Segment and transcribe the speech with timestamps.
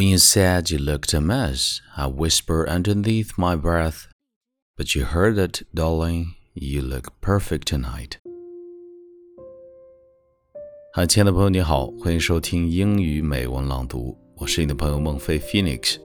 [0.00, 4.07] When you said you looked a mess, I whispered underneath my breath,
[4.77, 6.35] but you heard it, darling.
[6.53, 8.17] You look perfect tonight.
[10.93, 15.97] 嗨，亲爱的朋友，你好，欢迎收听英语美文朗读，我是你的朋友孟非 Phoenix。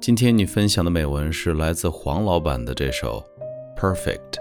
[0.00, 3.24] 今天你分享的美文是来自黄老板的这首《
[3.80, 4.32] Perfect》。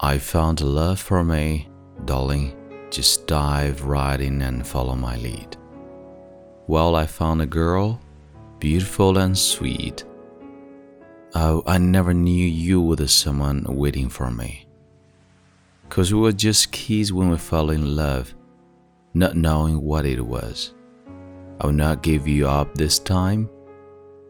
[0.00, 1.68] I found love for me,
[2.04, 2.54] darling.
[2.88, 5.56] Just dive right in and follow my lead.
[6.68, 8.00] Well, I found a girl,
[8.60, 10.04] beautiful and sweet.
[11.34, 14.68] Oh, I never knew you were someone waiting for me.
[15.88, 18.32] Cause we were just kids when we fell in love,
[19.14, 20.74] not knowing what it was.
[21.60, 23.50] I will not give you up this time,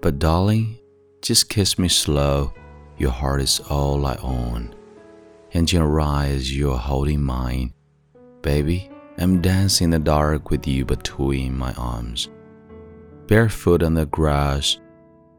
[0.01, 0.79] but darling,
[1.21, 2.55] just kiss me slow.
[2.97, 4.75] Your heart is all I own
[5.53, 7.73] and your eyes you're holding mine.
[8.43, 12.29] Baby, I'm dancing in the dark with you between my arms.
[13.27, 14.79] Barefoot on the grass,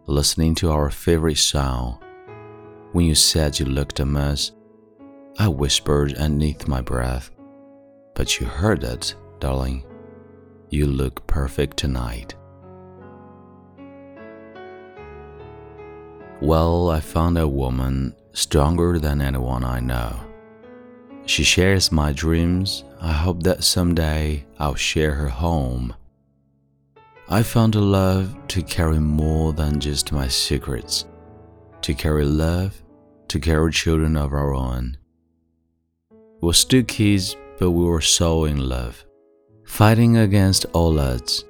[0.06, 2.00] listening to our favorite song.
[2.92, 4.52] When you said you looked a mess,
[5.38, 7.32] I whispered underneath my breath.
[8.16, 9.86] But you heard it, darling.
[10.70, 12.36] You look perfect tonight.
[16.42, 20.16] Well, I found a woman stronger than anyone I know.
[21.26, 22.86] She shares my dreams.
[23.02, 25.94] I hope that someday I'll share her home.
[27.28, 31.06] I found a love to carry more than just my secrets,
[31.82, 32.82] to carry love,
[33.28, 34.98] to carry children of our own.
[36.42, 39.06] We're still kids, but we were so in love,
[39.66, 41.44] fighting against all odds.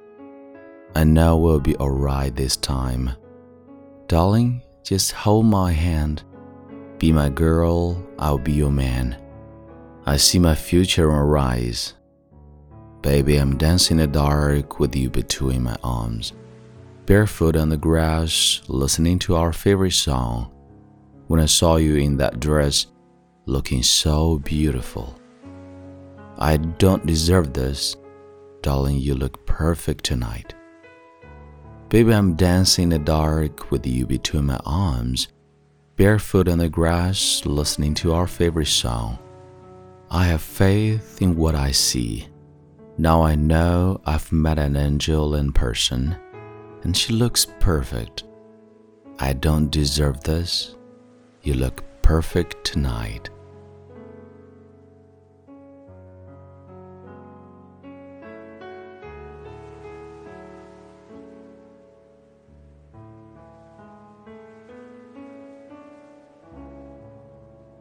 [0.96, 3.10] I know we'll be alright this time.
[4.08, 4.60] Darling,
[4.90, 6.24] just hold my hand
[6.98, 9.16] be my girl, I'll be your man.
[10.04, 11.94] I see my future arise.
[13.00, 16.34] Baby, I'm dancing in the dark with you between my arms,
[17.06, 20.52] barefoot on the grass, listening to our favorite song.
[21.28, 22.88] When I saw you in that dress,
[23.46, 25.18] looking so beautiful.
[26.36, 27.96] I don't deserve this.
[28.60, 30.52] Darling, you look perfect tonight.
[31.90, 35.26] Baby, I'm dancing in the dark with you between my arms
[35.96, 39.18] barefoot on the grass, listening to our favorite song.
[40.08, 42.28] I have faith in what I see.
[42.96, 46.16] Now I know I've met an angel in person,
[46.84, 48.22] and she looks perfect.
[49.18, 50.76] I don't deserve this.
[51.42, 53.30] You look perfect tonight.